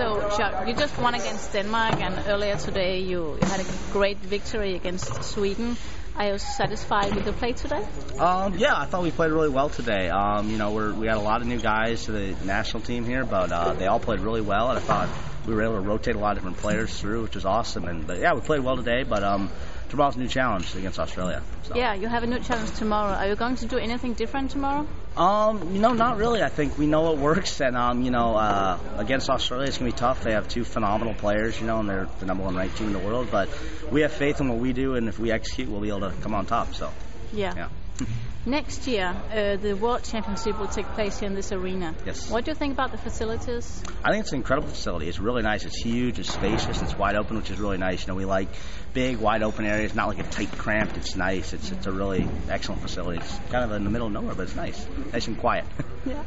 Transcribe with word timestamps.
So, 0.00 0.18
Chuck, 0.34 0.66
you 0.66 0.72
just 0.72 0.98
won 0.98 1.14
against 1.14 1.52
Denmark, 1.52 2.00
and 2.00 2.26
earlier 2.26 2.56
today 2.56 3.00
you, 3.00 3.34
had 3.42 3.60
a 3.60 3.66
great 3.92 4.16
victory 4.16 4.74
against 4.74 5.22
Sweden. 5.22 5.76
Are 6.16 6.28
you 6.28 6.38
satisfied 6.38 7.14
with 7.14 7.26
the 7.26 7.34
play 7.34 7.52
today? 7.52 7.86
Um, 8.18 8.56
yeah, 8.56 8.78
I 8.78 8.86
thought 8.86 9.02
we 9.02 9.10
played 9.10 9.30
really 9.30 9.50
well 9.50 9.68
today. 9.68 10.08
Um, 10.08 10.48
you 10.48 10.56
know, 10.56 10.72
we're, 10.72 10.94
we 10.94 11.04
got 11.04 11.18
a 11.18 11.20
lot 11.20 11.42
of 11.42 11.48
new 11.48 11.60
guys 11.60 12.06
to 12.06 12.12
the 12.12 12.34
national 12.46 12.82
team 12.82 13.04
here, 13.04 13.26
but 13.26 13.52
uh, 13.52 13.74
they 13.74 13.88
all 13.88 14.00
played 14.00 14.20
really 14.20 14.40
well, 14.40 14.70
and 14.70 14.78
I 14.78 14.80
thought 14.80 15.10
we 15.46 15.54
were 15.54 15.62
able 15.64 15.74
to 15.74 15.80
rotate 15.80 16.14
a 16.14 16.18
lot 16.18 16.30
of 16.30 16.38
different 16.38 16.56
players 16.56 16.98
through, 16.98 17.24
which 17.24 17.34
was 17.34 17.44
awesome. 17.44 17.84
And 17.84 18.06
but 18.06 18.20
yeah, 18.20 18.32
we 18.32 18.40
played 18.40 18.60
well 18.60 18.78
today, 18.78 19.02
but 19.02 19.22
um, 19.22 19.50
tomorrow's 19.90 20.16
a 20.16 20.20
new 20.20 20.28
challenge 20.28 20.74
against 20.74 20.98
Australia. 20.98 21.42
So. 21.64 21.76
Yeah, 21.76 21.94
you 21.94 22.08
have 22.08 22.22
a 22.22 22.26
new 22.26 22.38
challenge 22.38 22.72
tomorrow. 22.76 23.12
Are 23.12 23.28
you 23.28 23.36
going 23.36 23.56
to 23.56 23.66
do 23.66 23.76
anything 23.76 24.14
different 24.14 24.52
tomorrow? 24.52 24.86
Um, 25.16 25.74
you 25.74 25.80
know, 25.80 25.92
not 25.92 26.16
really. 26.16 26.42
I 26.42 26.48
think 26.48 26.78
we 26.78 26.86
know 26.86 27.02
what 27.02 27.18
works, 27.18 27.60
and 27.60 27.76
um, 27.76 28.02
you 28.02 28.10
know, 28.10 28.36
uh, 28.36 28.78
against 28.96 29.28
Australia, 29.28 29.66
it's 29.66 29.78
gonna 29.78 29.90
be 29.90 29.96
tough. 29.96 30.22
They 30.22 30.32
have 30.32 30.48
two 30.48 30.64
phenomenal 30.64 31.14
players, 31.14 31.60
you 31.60 31.66
know, 31.66 31.80
and 31.80 31.88
they're 31.88 32.08
the 32.20 32.26
number 32.26 32.44
one 32.44 32.56
ranked 32.56 32.78
team 32.78 32.86
in 32.86 32.92
the 32.92 33.00
world. 33.00 33.28
But 33.30 33.48
we 33.90 34.02
have 34.02 34.12
faith 34.12 34.40
in 34.40 34.48
what 34.48 34.58
we 34.58 34.72
do, 34.72 34.94
and 34.94 35.08
if 35.08 35.18
we 35.18 35.32
execute, 35.32 35.68
we'll 35.68 35.80
be 35.80 35.88
able 35.88 36.08
to 36.08 36.12
come 36.22 36.34
on 36.34 36.46
top. 36.46 36.74
So, 36.74 36.90
yeah. 37.32 37.68
yeah. 38.00 38.06
Next 38.46 38.86
year, 38.86 39.14
uh, 39.30 39.56
the 39.56 39.74
World 39.74 40.02
Championship 40.02 40.58
will 40.58 40.68
take 40.68 40.86
place 40.92 41.18
here 41.18 41.28
in 41.28 41.34
this 41.34 41.52
arena. 41.52 41.94
Yes. 42.06 42.30
What 42.30 42.46
do 42.46 42.50
you 42.50 42.54
think 42.54 42.72
about 42.72 42.90
the 42.90 42.96
facilities? 42.96 43.82
I 44.02 44.12
think 44.12 44.22
it's 44.22 44.32
an 44.32 44.38
incredible 44.38 44.68
facility. 44.68 45.08
It's 45.08 45.18
really 45.18 45.42
nice. 45.42 45.66
It's 45.66 45.76
huge. 45.76 46.18
It's 46.18 46.32
spacious. 46.32 46.80
It's 46.80 46.96
wide 46.96 47.16
open, 47.16 47.36
which 47.36 47.50
is 47.50 47.58
really 47.58 47.76
nice. 47.76 48.00
You 48.00 48.08
know, 48.08 48.14
we 48.14 48.24
like 48.24 48.48
big, 48.94 49.18
wide 49.18 49.42
open 49.42 49.66
areas, 49.66 49.94
not 49.94 50.08
like 50.08 50.20
a 50.20 50.22
tight, 50.22 50.50
cramped. 50.52 50.96
It's 50.96 51.16
nice. 51.16 51.52
It's 51.52 51.70
it's 51.70 51.86
a 51.86 51.92
really 51.92 52.26
excellent 52.48 52.80
facility. 52.80 53.20
It's 53.20 53.38
kind 53.50 53.64
of 53.64 53.72
in 53.72 53.84
the 53.84 53.90
middle 53.90 54.06
of 54.06 54.12
nowhere, 54.14 54.34
but 54.34 54.44
it's 54.44 54.56
nice. 54.56 54.86
Nice 55.12 55.28
and 55.28 55.38
quiet. 55.38 55.66
Yeah. 56.06 56.24